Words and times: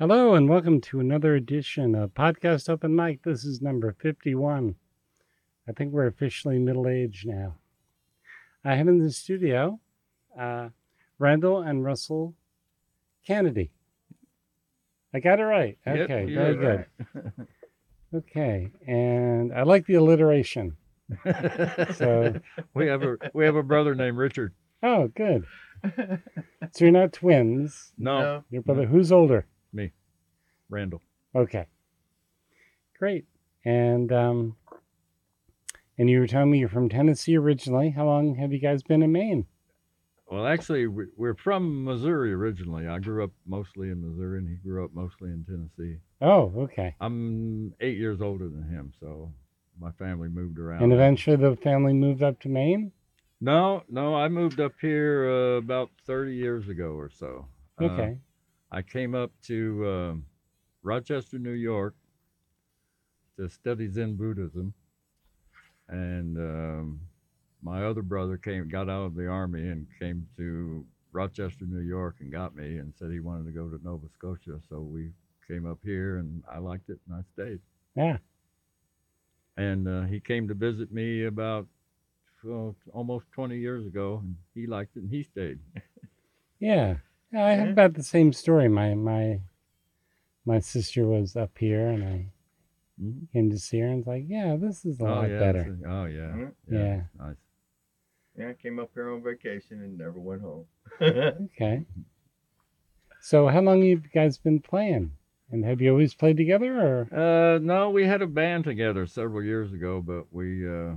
Hello 0.00 0.32
and 0.34 0.48
welcome 0.48 0.80
to 0.80 0.98
another 0.98 1.34
edition 1.34 1.94
of 1.94 2.14
Podcast 2.14 2.70
Open 2.70 2.96
Mic. 2.96 3.22
This 3.22 3.44
is 3.44 3.60
number 3.60 3.94
51. 4.00 4.74
I 5.68 5.72
think 5.72 5.92
we're 5.92 6.06
officially 6.06 6.58
middle 6.58 6.88
aged 6.88 7.26
now. 7.26 7.56
I 8.64 8.76
have 8.76 8.88
in 8.88 8.98
the 8.98 9.12
studio 9.12 9.78
uh, 10.38 10.70
Randall 11.18 11.60
and 11.60 11.84
Russell 11.84 12.34
Kennedy. 13.26 13.72
I 15.12 15.20
got 15.20 15.38
it 15.38 15.44
right. 15.44 15.76
Okay, 15.86 16.24
you 16.26 16.34
very 16.34 16.54
got 16.56 16.86
good. 17.14 17.32
Okay, 18.12 18.72
and 18.88 19.52
I 19.52 19.64
like 19.64 19.84
the 19.86 19.94
alliteration. 19.96 20.76
So- 21.94 22.40
we 22.74 22.86
have 22.86 23.02
a 23.02 23.16
we 23.34 23.44
have 23.44 23.54
a 23.54 23.62
brother 23.62 23.94
named 23.94 24.16
Richard. 24.16 24.54
Oh, 24.82 25.08
good. 25.08 25.44
So 26.72 26.84
you're 26.86 26.90
not 26.90 27.12
twins. 27.12 27.92
No, 27.98 28.44
Your 28.50 28.62
brother, 28.62 28.86
who's 28.86 29.12
older? 29.12 29.46
Randall. 30.70 31.02
Okay. 31.34 31.66
Great. 32.98 33.26
And 33.64 34.12
um 34.12 34.56
and 35.98 36.08
you 36.08 36.20
were 36.20 36.26
telling 36.26 36.50
me 36.50 36.58
you're 36.58 36.68
from 36.68 36.88
Tennessee 36.88 37.36
originally. 37.36 37.90
How 37.90 38.06
long 38.06 38.34
have 38.36 38.52
you 38.52 38.58
guys 38.58 38.82
been 38.82 39.02
in 39.02 39.12
Maine? 39.12 39.46
Well, 40.30 40.46
actually, 40.46 40.86
we- 40.86 41.08
we're 41.16 41.34
from 41.34 41.84
Missouri 41.84 42.32
originally. 42.32 42.86
I 42.86 43.00
grew 43.00 43.24
up 43.24 43.32
mostly 43.46 43.90
in 43.90 44.00
Missouri, 44.00 44.38
and 44.38 44.48
he 44.48 44.54
grew 44.54 44.84
up 44.84 44.92
mostly 44.94 45.30
in 45.30 45.44
Tennessee. 45.44 45.98
Oh, 46.20 46.52
okay. 46.56 46.94
I'm 47.00 47.74
eight 47.80 47.98
years 47.98 48.20
older 48.20 48.48
than 48.48 48.62
him, 48.62 48.92
so 49.00 49.32
my 49.80 49.90
family 49.92 50.28
moved 50.28 50.58
around. 50.58 50.84
And 50.84 50.92
eventually 50.92 51.34
the 51.36 51.56
family 51.56 51.92
moved 51.92 52.22
up 52.22 52.38
to 52.42 52.48
Maine? 52.48 52.92
No, 53.40 53.82
no, 53.88 54.14
I 54.14 54.28
moved 54.28 54.60
up 54.60 54.72
here 54.80 55.28
uh, 55.28 55.56
about 55.58 55.90
30 56.06 56.34
years 56.36 56.68
ago 56.68 56.92
or 56.92 57.10
so. 57.10 57.46
Uh, 57.80 57.84
Okay. 57.86 58.18
I 58.70 58.82
came 58.82 59.16
up 59.16 59.32
to 59.46 59.88
um, 59.88 60.26
Rochester, 60.82 61.38
New 61.38 61.52
York 61.52 61.94
to 63.36 63.48
study 63.48 63.90
Zen 63.90 64.16
Buddhism. 64.16 64.74
And 65.88 66.36
um, 66.38 67.00
my 67.62 67.84
other 67.84 68.02
brother 68.02 68.36
came, 68.36 68.68
got 68.68 68.88
out 68.88 69.06
of 69.06 69.14
the 69.14 69.26
army 69.26 69.68
and 69.68 69.86
came 69.98 70.26
to 70.36 70.84
Rochester, 71.12 71.64
New 71.66 71.80
York 71.80 72.16
and 72.20 72.30
got 72.30 72.54
me 72.54 72.78
and 72.78 72.92
said 72.98 73.10
he 73.10 73.20
wanted 73.20 73.46
to 73.46 73.52
go 73.52 73.68
to 73.68 73.80
Nova 73.82 74.06
Scotia. 74.16 74.60
So 74.68 74.80
we 74.80 75.10
came 75.48 75.66
up 75.66 75.78
here 75.84 76.18
and 76.18 76.42
I 76.50 76.58
liked 76.58 76.88
it 76.90 76.98
and 77.08 77.16
I 77.16 77.22
stayed. 77.34 77.60
Yeah. 77.96 78.18
And 79.56 79.88
uh, 79.88 80.02
he 80.02 80.20
came 80.20 80.46
to 80.48 80.54
visit 80.54 80.92
me 80.92 81.24
about 81.24 81.66
well, 82.44 82.74
almost 82.94 83.26
20 83.32 83.58
years 83.58 83.86
ago 83.86 84.20
and 84.22 84.36
he 84.54 84.66
liked 84.66 84.96
it 84.96 85.02
and 85.02 85.10
he 85.10 85.22
stayed. 85.24 85.58
Yeah. 86.60 86.96
Yeah, 87.32 87.46
I 87.46 87.52
have 87.52 87.68
about 87.70 87.94
the 87.94 88.02
same 88.02 88.34
story. 88.34 88.68
My 88.68 88.92
my 88.92 89.40
my 90.46 90.58
sister 90.58 91.06
was 91.06 91.36
up 91.36 91.56
here 91.58 91.88
and 91.88 92.04
I 92.04 92.26
Mhm. 93.00 93.30
came 93.32 93.50
to 93.50 93.58
see 93.58 93.78
her 93.80 93.86
and 93.86 93.98
was 93.98 94.06
like, 94.06 94.24
Yeah, 94.28 94.56
this 94.56 94.84
is 94.84 95.00
a 95.00 95.04
lot 95.04 95.28
yeah, 95.30 95.38
better. 95.38 95.60
it's- 95.60 95.82
Oh, 95.86 96.04
yeah. 96.04 96.32
Mhm. 96.32 96.52
Yeah. 96.70 97.02
Nice. 97.18 97.36
Yeah, 98.36 98.48
I 98.50 98.52
came 98.54 98.78
up 98.78 98.90
here 98.94 99.10
on 99.10 99.22
vacation 99.22 99.82
and 99.82 99.96
never 99.98 100.20
went 100.20 100.42
home. 100.42 100.66
Okay. 101.00 101.84
So 103.22 103.48
how 103.48 103.60
long 103.60 103.78
have 103.80 103.86
you 103.86 103.98
guys 104.14 104.38
been 104.38 104.60
playing? 104.60 105.12
And 105.50 105.64
have 105.64 105.80
you 105.80 105.90
always 105.90 106.14
played 106.14 106.36
together 106.36 106.80
or 106.80 107.08
Uh, 107.12 107.58
no, 107.58 107.90
we 107.90 108.06
had 108.06 108.22
a 108.22 108.26
band 108.26 108.64
together 108.64 109.04
several 109.06 109.42
years 109.42 109.72
ago, 109.72 110.00
but 110.00 110.32
we 110.32 110.66
uh, 110.68 110.96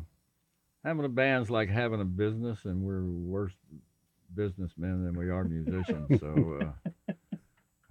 having 0.85 1.05
a 1.05 1.09
band's 1.09 1.49
like 1.49 1.69
having 1.69 1.99
a 2.01 2.05
business, 2.05 2.65
and 2.65 2.81
we're 2.83 3.03
worse 3.03 3.55
businessmen 4.35 5.03
than 5.03 5.13
we 5.17 5.29
are 5.29 5.43
musicians. 5.43 6.19
so 6.19 6.59
uh, 6.87 6.89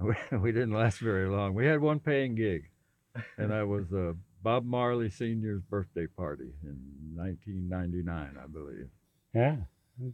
we, 0.03 0.39
we 0.39 0.53
didn't 0.53 0.73
last 0.73 0.99
very 0.99 1.29
long. 1.29 1.55
We 1.55 1.67
had 1.67 1.81
one 1.81 1.99
paying 2.01 2.35
gig, 2.35 2.69
and 3.39 3.51
that 3.51 3.67
was 3.69 3.93
uh, 3.93 4.13
Bob 4.43 4.65
Marley 4.65 5.11
Senior's 5.11 5.63
birthday 5.63 6.07
party 6.07 6.51
in 6.65 6.77
1999, 7.15 8.37
I 8.43 8.47
believe. 8.47 8.89
Yeah. 9.35 9.57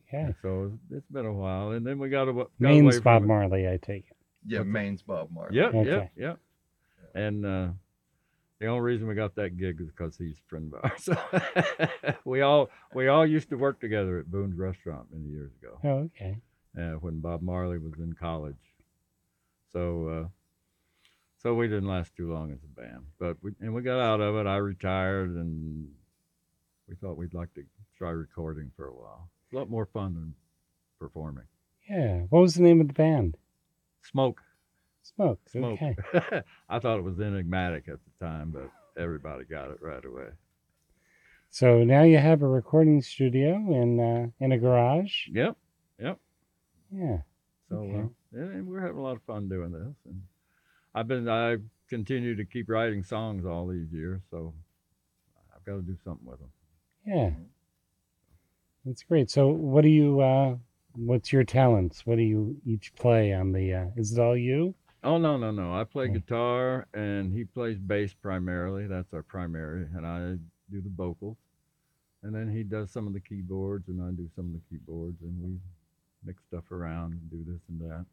Okay. 0.09 0.35
So 0.43 0.65
it's- 0.65 0.99
it's 0.99 1.09
been 1.11 1.27
a 1.27 1.33
while, 1.33 1.71
and 1.73 1.87
then 1.87 1.99
we 1.99 2.09
got, 2.09 2.29
a, 2.29 2.33
got 2.33 2.51
Maine's 2.59 2.97
away 2.97 3.03
Bob 3.03 3.23
it. 3.23 3.27
Marley, 3.27 3.69
I 3.69 3.77
take 3.79 4.07
it. 4.11 4.17
yeah, 4.47 4.59
What's- 4.59 4.69
Maine's 4.71 5.03
Bob 5.03 5.31
Marley. 5.33 5.57
Yep, 5.57 5.75
Okay. 5.75 5.91
yep, 5.91 6.13
yep. 6.17 6.39
And 7.15 7.47
uh, 7.47 7.69
the 8.61 8.67
only 8.67 8.81
reason 8.83 9.09
we 9.09 9.15
got 9.15 9.35
that 9.37 9.57
gig 9.57 9.81
is 9.81 9.89
because 9.89 10.17
he's 10.19 10.37
a 10.39 10.49
friend 10.49 10.73
of 10.75 10.85
ours. 10.85 12.19
we 12.25 12.43
all 12.43 12.69
we 12.95 13.09
all 13.09 13.25
used 13.27 13.49
to 13.51 13.57
work 13.57 13.81
together 13.81 14.19
at 14.19 14.31
Boone's 14.31 14.57
Restaurant 14.59 15.07
many 15.13 15.29
years 15.31 15.51
ago 15.63 15.79
Oh, 15.85 16.11
okay. 16.15 16.37
uh, 16.79 16.99
when 17.01 17.21
Bob 17.21 17.41
Marley 17.43 17.79
was 17.79 17.95
in 17.99 18.13
college. 18.13 18.57
So 19.73 20.09
uh, 20.09 20.29
so 21.39 21.55
we 21.55 21.69
didn't 21.69 21.89
last 21.89 22.17
too 22.17 22.33
long 22.33 22.53
as 22.53 22.59
a 22.65 22.81
band, 22.81 23.05
but 23.19 23.37
we 23.43 23.53
and 23.61 23.75
we 23.75 23.83
got 23.83 24.01
out 24.01 24.21
of 24.21 24.37
it. 24.37 24.47
I 24.47 24.57
retired, 24.57 25.31
and 25.31 25.89
we 26.89 26.97
thought 26.97 27.17
we'd 27.17 27.35
like 27.35 27.53
to 27.55 27.63
try 27.97 28.11
recording 28.11 28.71
for 28.77 28.87
a 28.87 28.93
while. 28.93 29.31
It's 29.45 29.55
a 29.55 29.57
lot 29.57 29.71
more 29.71 29.87
fun 29.87 30.15
than 30.15 30.35
performing. 30.99 31.45
Yeah. 31.89 32.23
What 32.31 32.41
was 32.41 32.55
the 32.55 32.63
name 32.63 32.81
of 32.81 32.89
the 32.89 32.95
band? 32.95 33.37
Smoke. 34.03 34.43
Smoke. 35.03 35.41
Smoke. 35.49 35.81
Okay. 35.81 35.97
I 36.69 36.79
thought 36.79 36.99
it 36.99 37.05
was 37.05 37.21
enigmatic 37.21 37.89
at 37.89 37.99
the 38.05 38.25
time, 38.27 38.51
but 38.51 38.71
everybody 39.01 39.45
got 39.45 39.71
it 39.71 39.79
right 39.81 40.05
away. 40.05 40.29
So 41.51 41.83
now 41.83 42.03
you 42.03 42.19
have 42.19 42.43
a 42.43 42.49
recording 42.49 43.01
studio 43.01 43.55
in 43.55 44.01
uh, 44.01 44.45
in 44.45 44.53
a 44.53 44.59
garage. 44.59 45.29
Yep. 45.33 45.57
Yep. 46.01 46.19
Yeah. 46.93 47.19
So 47.69 47.77
Okay. 47.77 47.99
uh, 47.99 48.09
yeah, 48.33 48.51
and 48.57 48.67
we're 48.67 48.81
having 48.81 48.99
a 48.99 49.03
lot 49.03 49.17
of 49.17 49.23
fun 49.23 49.49
doing 49.49 49.73
this, 49.73 49.95
and 50.07 50.23
I've 50.95 51.09
been 51.09 51.29
I 51.29 51.57
continue 51.89 52.35
to 52.37 52.45
keep 52.45 52.69
writing 52.69 53.03
songs 53.03 53.45
all 53.45 53.67
these 53.67 53.91
years, 53.93 54.21
so 54.31 54.55
I've 55.55 55.65
got 55.65 55.77
to 55.77 55.83
do 55.83 55.97
something 56.05 56.27
with 56.27 56.39
them. 56.39 56.51
Yeah. 57.07 57.31
That's 58.85 59.03
great. 59.03 59.31
So 59.31 59.49
what 59.49 59.83
do 59.83 59.89
you 59.89 60.21
uh 60.21 60.57
what's 60.93 61.33
your 61.33 61.45
talents? 61.45 62.07
What 62.07 62.17
do 62.17 62.23
you 62.23 62.57
each 62.65 62.95
play 62.95 63.33
on 63.33 63.53
the 63.53 63.75
uh 63.75 63.87
is 63.97 64.13
it 64.13 64.21
all 64.21 64.37
you? 64.37 64.75
Oh 65.05 65.19
no 65.19 65.37
no 65.37 65.51
no! 65.51 65.75
I 65.75 65.85
play 65.85 66.07
Okay. 66.07 66.15
guitar 66.15 66.87
and 66.95 67.33
he 67.33 67.45
plays 67.45 67.79
bass 67.79 68.15
primarily. 68.15 68.87
That's 68.87 69.13
our 69.13 69.23
primary, 69.23 69.87
and 69.95 70.07
I 70.07 70.37
do 70.71 70.81
the 70.81 70.91
vocals, 70.97 71.37
and 72.23 72.35
then 72.35 72.51
he 72.51 72.63
does 72.63 72.91
some 72.91 73.07
of 73.07 73.13
the 73.13 73.21
keyboards, 73.21 73.89
and 73.89 74.03
I 74.03 74.11
do 74.11 74.29
some 74.35 74.47
of 74.47 74.53
the 74.53 74.61
keyboards, 74.71 75.21
and 75.23 75.43
we 75.43 75.59
mix 76.29 76.43
stuff 76.49 76.71
around 76.71 77.13
and 77.13 77.31
do 77.31 77.51
this 77.51 77.61
and 77.69 77.81
that. 77.81 78.05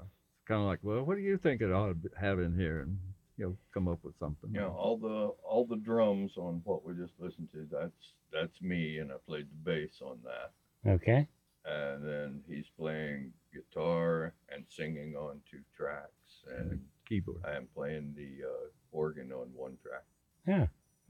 It's 0.00 0.48
kind 0.48 0.60
of 0.60 0.66
like, 0.66 0.80
well, 0.82 1.02
what 1.02 1.16
do 1.16 1.22
you 1.22 1.38
think 1.38 1.62
it 1.62 1.72
ought 1.72 2.02
to 2.02 2.10
have 2.20 2.38
in 2.38 2.54
here, 2.54 2.82
and 2.82 2.98
you 3.36 3.44
know, 3.46 3.56
come 3.72 3.88
up 3.88 3.98
with 4.02 4.14
something. 4.18 4.50
You 4.52 4.60
know, 4.60 4.76
all 4.78 4.96
the 4.96 5.32
all 5.42 5.64
the 5.64 5.76
drums 5.76 6.32
on 6.36 6.60
what 6.64 6.84
we 6.84 6.94
just 6.94 7.14
listened 7.18 7.48
to, 7.52 7.66
that's 7.70 8.12
that's 8.32 8.60
me 8.60 8.98
and 8.98 9.10
I 9.10 9.16
played 9.26 9.46
the 9.46 9.70
bass 9.70 10.00
on 10.02 10.18
that. 10.24 10.90
Okay. 10.90 11.28
And 11.64 12.06
then 12.06 12.40
he's 12.46 12.66
playing 12.78 13.32
guitar 13.54 14.34
and 14.50 14.64
singing 14.68 15.16
on 15.16 15.40
two 15.50 15.60
tracks 15.74 16.44
and 16.58 16.80
keyboard. 17.08 17.42
I 17.46 17.56
am 17.56 17.66
playing 17.74 18.14
the 18.14 18.46
uh, 18.46 18.68
organ 18.92 19.32
on 19.32 19.48
one 19.54 19.78
track. 19.82 20.04
Yeah. 20.46 20.66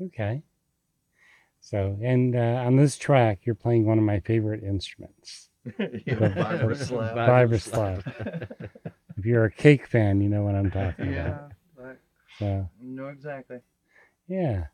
Okay. 0.06 0.42
So 1.60 1.98
and 2.00 2.36
uh, 2.36 2.62
on 2.64 2.76
this 2.76 2.96
track 2.96 3.40
you're 3.42 3.54
playing 3.54 3.84
one 3.84 3.98
of 3.98 4.04
my 4.04 4.20
favorite 4.20 4.62
instruments. 4.62 5.50
yeah, 5.78 6.14
The- 6.14 6.28
vibra 6.30 6.78
the- 6.78 6.84
slap. 6.84 7.14
Vibra 7.16 7.60
slap. 7.60 8.02
If 9.16 9.24
you're 9.24 9.44
a 9.44 9.50
cake 9.50 9.86
fan, 9.86 10.20
you 10.20 10.28
know 10.28 10.42
what 10.42 10.54
I'm 10.56 10.70
talking 10.72 11.14
about. 11.14 11.52
yeah, 11.78 11.94
So 12.38 12.68
know 12.82 13.08
exactly. 13.08 13.58
yeah. 14.26 14.64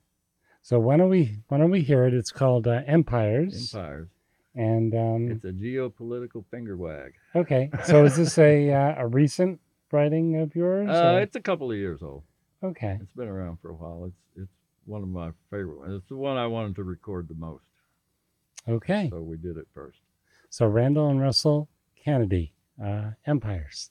So 0.63 0.79
why 0.81 0.97
don't 0.97 1.11
we 1.11 1.37
why 1.49 1.59
don't 1.59 1.71
we 1.71 1.83
hear 1.83 2.05
it? 2.07 2.15
It's 2.15 2.31
called 2.33 2.67
uh, 2.67 2.81
Empires. 2.87 3.73
Empires. 3.75 4.09
And 4.55 4.95
um, 4.95 5.31
It's 5.31 5.45
a 5.45 5.53
geopolitical 5.53 6.45
finger 6.51 6.77
wag. 6.77 7.13
okay. 7.37 7.71
So 7.85 8.05
is 8.05 8.17
this 8.17 8.39
a 8.39 8.73
uh, 8.83 8.95
a 8.99 9.07
recent 9.07 9.61
writing 9.93 10.41
of 10.41 10.57
yours? 10.57 10.89
Uh, 10.89 11.17
or- 11.17 11.21
it's 11.21 11.37
a 11.37 11.41
couple 11.41 11.71
of 11.71 11.77
years 11.77 12.03
old. 12.03 12.23
okay. 12.65 12.99
It's 13.01 13.13
been 13.13 13.29
around 13.29 13.59
for 13.61 13.71
a 13.71 13.75
while. 13.75 14.07
It's 14.07 14.43
it's 14.43 14.53
one 14.87 15.03
of 15.03 15.09
my 15.09 15.31
favorite 15.51 15.79
ones. 15.79 15.93
It's 16.01 16.09
the 16.09 16.17
one 16.17 16.37
I 16.39 16.47
wanted 16.47 16.75
to 16.77 16.83
record 16.85 17.29
the 17.29 17.35
most, 17.35 17.65
Okay. 18.67 19.09
so 19.11 19.21
we 19.21 19.37
did 19.37 19.57
it 19.59 19.69
first. 19.75 19.99
So 20.51 20.67
Randall 20.67 21.09
and 21.09 21.21
Russell 21.21 21.69
Kennedy, 22.05 22.53
uh, 22.83 23.13
Empires. 23.25 23.91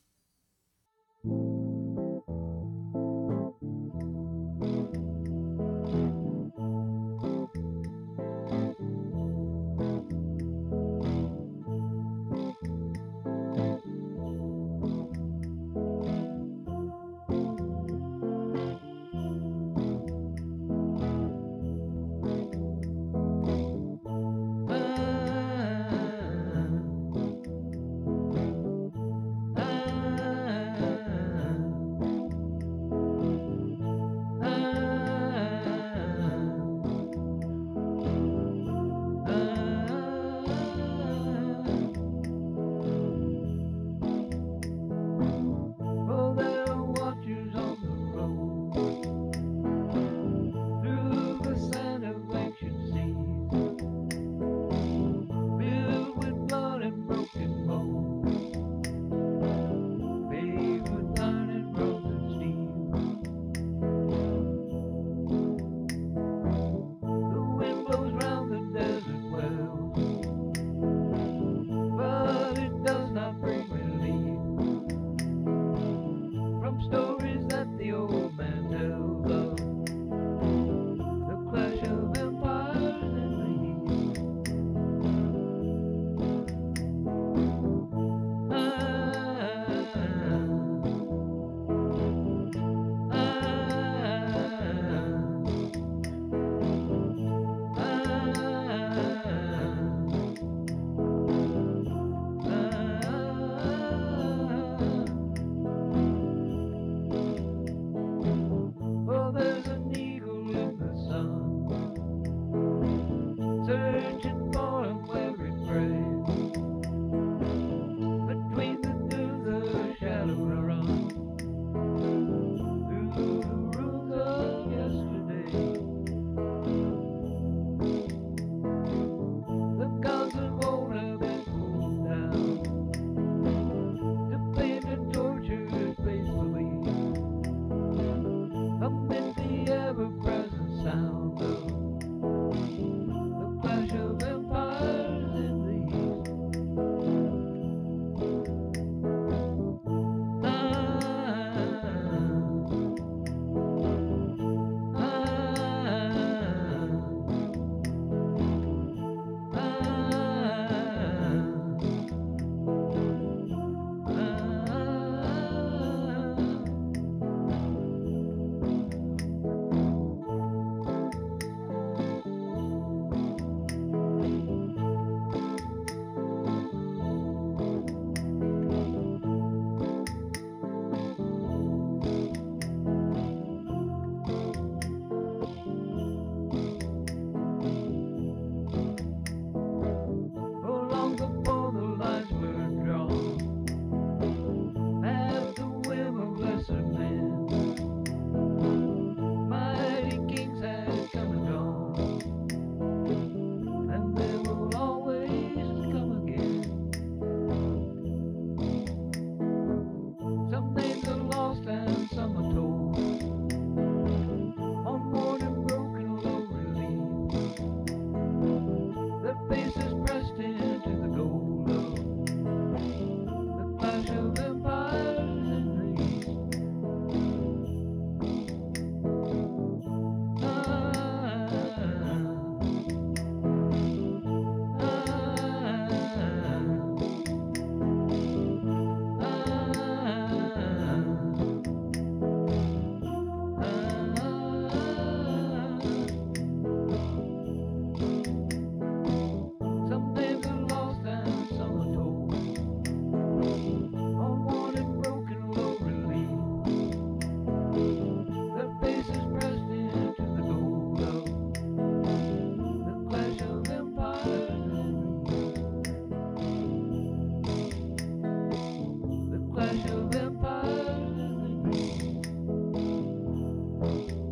Bye. 273.79 274.28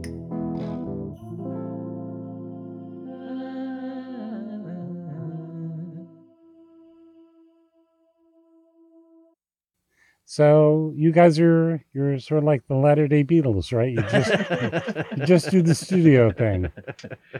So 10.37 10.93
you 10.95 11.11
guys 11.11 11.39
are 11.39 11.83
you're 11.95 12.19
sort 12.19 12.37
of 12.37 12.43
like 12.43 12.61
the 12.67 12.75
latter 12.75 13.07
day 13.07 13.23
Beatles, 13.23 13.73
right? 13.73 13.89
You 13.91 14.03
just 14.03 15.17
you 15.17 15.25
just 15.25 15.49
do 15.49 15.63
the 15.63 15.73
studio 15.73 16.31
thing. 16.31 16.71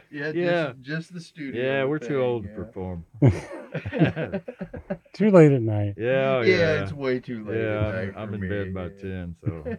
Yeah, 0.10 0.32
Yeah. 0.34 0.74
Just, 0.82 0.82
just 0.82 1.14
the 1.14 1.22
studio. 1.22 1.64
yeah, 1.64 1.84
we're 1.84 2.00
thing, 2.00 2.08
too 2.08 2.20
old 2.20 2.46
yeah. 2.46 2.50
to 2.50 2.56
perform. 2.56 3.06
Too 5.14 5.30
late 5.30 5.52
at 5.52 5.62
night. 5.62 5.94
Yeah, 5.96 6.38
oh, 6.38 6.42
yeah, 6.42 6.58
yeah. 6.58 6.84
it's 6.84 6.92
way 6.92 7.20
too 7.20 7.46
late. 7.46 7.60
yeah, 7.60 7.88
at 7.88 7.94
I'm, 7.94 7.94
night 7.94 8.14
I'm 8.18 8.34
in 8.34 8.42
me, 8.42 8.50
bed 8.50 8.74
by 8.74 8.86
yeah. 8.86 8.90
ten. 9.00 9.36
So 9.46 9.78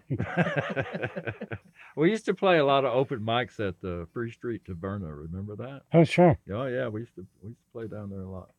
we 1.96 2.10
used 2.10 2.26
to 2.26 2.34
play 2.34 2.58
a 2.58 2.64
lot 2.64 2.84
of 2.84 2.94
open 2.94 3.18
mics 3.18 3.58
at 3.58 3.80
the 3.80 4.06
Free 4.12 4.30
Street 4.30 4.62
Taverna. 4.64 5.10
Remember 5.10 5.56
that? 5.56 5.82
Oh 5.92 6.04
sure. 6.04 6.38
Oh 6.52 6.66
yeah, 6.66 6.86
we 6.86 7.00
used 7.00 7.16
to 7.16 7.26
we 7.42 7.48
used 7.48 7.60
to 7.62 7.72
play 7.72 7.88
down 7.88 8.10
there 8.10 8.20
a 8.20 8.30
lot. 8.30 8.50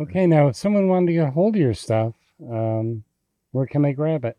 Okay, 0.00 0.26
now 0.26 0.48
if 0.48 0.56
someone 0.56 0.88
wanted 0.88 1.06
to 1.06 1.12
get 1.12 1.28
a 1.28 1.30
hold 1.30 1.54
of 1.54 1.60
your 1.60 1.74
stuff, 1.74 2.14
um, 2.50 3.04
where 3.52 3.66
can 3.66 3.82
they 3.82 3.92
grab 3.92 4.24
it? 4.24 4.36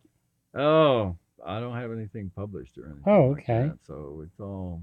Oh, 0.56 1.16
I 1.46 1.60
don't 1.60 1.76
have 1.76 1.92
anything 1.92 2.32
published 2.36 2.78
or 2.78 2.86
anything. 2.86 3.04
Oh, 3.06 3.30
like 3.30 3.44
okay. 3.44 3.68
that, 3.70 3.78
so 3.86 4.22
it's 4.26 4.40
all. 4.40 4.82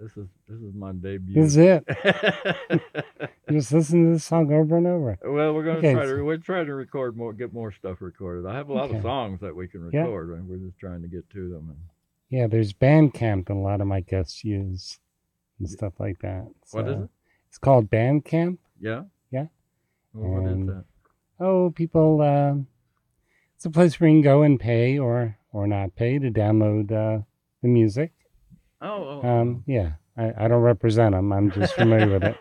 This 0.00 0.16
is 0.16 0.28
this 0.48 0.60
is 0.60 0.74
my 0.74 0.92
debut. 0.92 1.34
This 1.34 1.52
is 1.52 1.56
it. 1.56 1.84
Just 3.50 3.72
listen 3.72 4.04
to 4.06 4.12
this 4.12 4.24
song 4.24 4.52
over 4.52 4.76
and 4.76 4.86
over. 4.86 5.18
well, 5.24 5.52
we're 5.54 5.64
gonna 5.64 5.78
Okay, 5.78 5.94
try 5.94 6.04
so- 6.04 6.16
to 6.18 6.22
we're 6.24 6.36
trying 6.36 6.66
to 6.66 6.74
record 6.74 7.16
more, 7.16 7.32
get 7.32 7.52
more 7.52 7.72
stuff 7.72 8.00
recorded. 8.00 8.46
I 8.48 8.54
have 8.54 8.68
a 8.68 8.72
lot 8.74 8.90
Okay. 8.90 8.98
of 8.98 9.02
songs 9.02 9.40
that 9.40 9.56
we 9.56 9.66
can 9.66 9.82
record, 9.82 10.30
and 10.30 10.48
we're 10.48 10.58
just 10.58 10.78
trying 10.78 11.02
to 11.02 11.08
get 11.08 11.28
to 11.30 11.48
them. 11.50 11.70
And 11.70 11.78
Yeah, 12.28 12.46
there's 12.46 12.72
Bandcamp 12.72 13.46
that 13.46 13.54
a 13.54 13.54
lot 13.54 13.80
of 13.80 13.86
my 13.86 14.00
guests 14.02 14.44
use 14.44 15.00
and 15.58 15.68
stuff 15.68 15.94
like 15.98 16.20
that. 16.20 16.46
what 16.70 16.86
is 16.88 17.00
it? 17.02 17.08
It's 17.48 17.58
called 17.58 17.90
Bandcamp. 17.90 18.58
Yeah. 18.80 19.04
Yeah. 19.32 19.46
Well, 20.12 20.42
what 20.42 20.52
is 20.52 20.66
that? 20.66 20.84
Oh, 21.40 21.70
people, 21.70 22.20
uh, 22.20 22.54
it's 23.58 23.66
a 23.66 23.70
place 23.70 23.98
where 23.98 24.08
you 24.08 24.14
can 24.14 24.22
go 24.22 24.42
and 24.42 24.60
pay 24.60 25.00
or 25.00 25.36
or 25.52 25.66
not 25.66 25.96
pay 25.96 26.16
to 26.20 26.30
download 26.30 26.92
uh, 26.92 27.24
the 27.60 27.66
music. 27.66 28.12
Oh, 28.80 29.20
oh, 29.24 29.28
Um, 29.28 29.64
yeah, 29.66 29.94
I, 30.16 30.44
I 30.44 30.48
don't 30.48 30.62
represent 30.62 31.12
them. 31.12 31.32
I'm 31.32 31.50
just 31.50 31.74
familiar 31.74 32.08
with 32.08 32.22
it. 32.22 32.36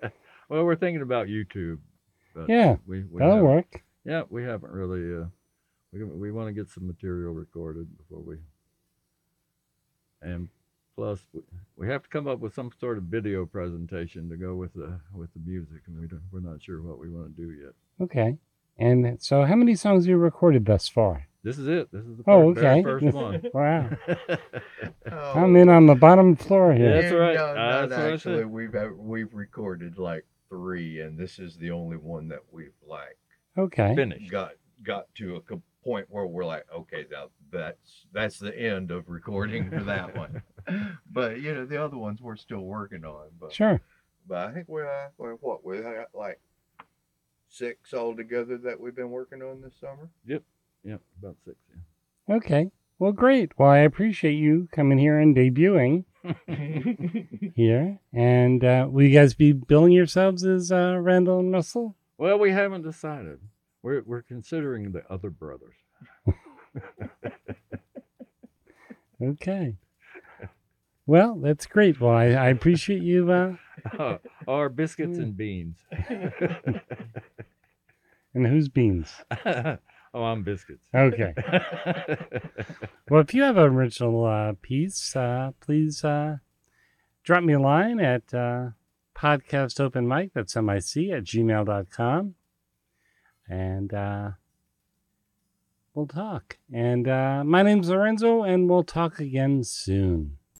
well, 0.48 0.64
we're 0.64 0.76
thinking 0.76 1.02
about 1.02 1.26
YouTube. 1.26 1.80
But 2.34 2.48
Yeah, 2.48 2.76
we, 2.86 3.04
we 3.04 3.18
that'll 3.18 3.42
work. 3.42 3.82
Yeah, 4.06 4.22
we 4.30 4.42
haven't 4.42 4.72
really. 4.72 5.22
Uh, 5.22 5.26
we 5.92 6.02
we 6.02 6.32
want 6.32 6.48
to 6.48 6.54
get 6.54 6.70
some 6.70 6.86
material 6.86 7.34
recorded 7.34 7.86
before 7.98 8.22
we. 8.22 8.36
And 10.22 10.48
plus, 10.96 11.20
we, 11.34 11.42
we 11.76 11.88
have 11.88 12.04
to 12.04 12.08
come 12.08 12.26
up 12.26 12.38
with 12.38 12.54
some 12.54 12.70
sort 12.80 12.96
of 12.96 13.04
video 13.04 13.44
presentation 13.44 14.30
to 14.30 14.38
go 14.38 14.54
with 14.54 14.72
the 14.72 14.98
with 15.12 15.28
the 15.34 15.40
music, 15.44 15.82
and 15.88 16.00
we 16.00 16.06
don't, 16.06 16.22
we're 16.32 16.40
not 16.40 16.62
sure 16.62 16.80
what 16.80 16.98
we 16.98 17.10
want 17.10 17.36
to 17.36 17.42
do 17.42 17.50
yet. 17.52 17.72
Okay. 18.00 18.38
And 18.78 19.22
so, 19.22 19.44
how 19.44 19.54
many 19.54 19.74
songs 19.76 20.04
have 20.04 20.08
you 20.10 20.16
recorded 20.16 20.66
thus 20.66 20.88
far? 20.88 21.28
This 21.42 21.58
is 21.58 21.68
it. 21.68 21.92
This 21.92 22.04
is 22.04 22.16
the 22.18 22.24
Oh, 22.26 22.54
fir- 22.54 22.60
very 22.60 22.72
okay. 22.80 22.82
first 22.82 23.06
one. 23.14 23.42
Wow, 23.52 23.90
Oh, 25.12 25.32
I'm 25.34 25.54
in 25.56 25.68
on 25.68 25.86
the 25.86 25.94
bottom 25.94 26.34
floor 26.36 26.72
Yeah, 26.72 26.78
here. 26.78 27.02
that's 27.02 27.14
right. 27.14 27.34
No, 27.34 27.46
Uh, 27.50 27.54
not 27.54 27.88
that's 27.90 28.02
actually. 28.14 28.38
said. 28.38 28.46
We've 28.50 28.74
uh, 28.74 28.88
we've 28.96 29.32
recorded 29.34 29.98
like 29.98 30.24
three, 30.48 31.00
and 31.00 31.18
this 31.18 31.38
is 31.38 31.56
the 31.56 31.70
only 31.70 31.96
one 31.96 32.28
that 32.28 32.40
we've 32.50 32.72
like 32.86 33.18
Okay. 33.56 33.94
Finished. 33.94 34.30
got 34.30 34.52
got 34.82 35.06
to 35.16 35.36
a 35.50 35.56
point 35.84 36.06
where 36.08 36.26
we're 36.26 36.44
like, 36.46 36.64
okay, 36.74 37.06
now 37.12 37.26
that's 37.52 38.06
that's 38.12 38.38
the 38.38 38.58
end 38.58 38.90
of 38.90 39.08
recording 39.08 39.70
for 39.70 39.84
that 39.84 40.16
one. 40.16 40.42
But 41.12 41.40
you 41.42 41.54
know, 41.54 41.66
the 41.66 41.82
other 41.84 41.98
ones 41.98 42.20
we're 42.22 42.36
still 42.36 42.62
working 42.62 43.04
on. 43.04 43.26
But 43.38 43.52
Sure. 43.52 43.80
but 44.26 44.48
I 44.48 44.52
think 44.52 44.66
we're, 44.66 44.88
uh, 44.88 45.08
we're 45.18 45.34
what 45.34 45.62
we 45.64 45.78
got 45.80 46.06
like 46.14 46.40
six 47.54 47.94
altogether 47.94 48.58
that 48.58 48.80
we've 48.80 48.94
been 48.94 49.10
working 49.10 49.42
on 49.42 49.60
this 49.60 49.74
summer. 49.80 50.08
Yep. 50.26 50.42
Yep. 50.84 51.00
about 51.20 51.36
six. 51.44 51.56
Yeah. 52.28 52.36
Okay. 52.36 52.70
Well, 52.98 53.12
great. 53.12 53.52
Well, 53.58 53.70
I 53.70 53.78
appreciate 53.78 54.34
you 54.34 54.68
coming 54.72 54.98
here 54.98 55.18
and 55.18 55.34
debuting 55.36 56.04
here. 57.54 57.98
And 58.12 58.64
uh, 58.64 58.88
will 58.90 59.02
you 59.04 59.18
guys 59.18 59.34
be 59.34 59.52
billing 59.52 59.92
yourselves 59.92 60.44
as 60.44 60.70
uh, 60.70 60.98
Randall 61.00 61.40
and 61.40 61.52
Russell? 61.52 61.96
Well, 62.18 62.38
we 62.38 62.52
haven't 62.52 62.82
decided. 62.82 63.40
We're 63.82 64.02
we're 64.06 64.22
considering 64.22 64.92
the 64.92 65.02
other 65.10 65.30
brothers. 65.30 65.74
Okay. 69.22 69.76
Well, 71.06 71.36
that's 71.36 71.66
great. 71.66 72.00
Well, 72.00 72.12
I, 72.12 72.26
I 72.26 72.48
appreciate 72.48 73.02
you. 73.02 73.30
Uh, 73.30 73.56
or 74.46 74.68
biscuits 74.68 75.18
and 75.18 75.36
beans. 75.36 75.76
and 78.34 78.46
who's 78.46 78.68
beans? 78.68 79.12
oh, 79.46 79.78
I'm 80.14 80.42
biscuits. 80.42 80.84
Okay. 80.94 81.34
Well, 83.10 83.20
if 83.20 83.34
you 83.34 83.42
have 83.42 83.58
an 83.58 83.64
original 83.64 84.24
uh, 84.24 84.54
piece, 84.62 85.14
uh, 85.14 85.50
please 85.60 86.02
uh, 86.04 86.38
drop 87.22 87.44
me 87.44 87.52
a 87.52 87.60
line 87.60 88.00
at 88.00 88.32
uh, 88.32 88.70
podcast 89.14 89.78
open 89.78 90.08
mic, 90.08 90.32
that's 90.32 90.56
M-I-C, 90.56 91.12
at 91.12 91.24
gmail.com. 91.24 92.34
And 93.46 93.92
uh, 93.92 94.30
we'll 95.92 96.06
talk. 96.06 96.56
And 96.72 97.06
uh, 97.06 97.44
my 97.44 97.62
name's 97.62 97.90
Lorenzo, 97.90 98.42
and 98.42 98.70
we'll 98.70 98.84
talk 98.84 99.20
again 99.20 99.64
soon. 99.64 100.38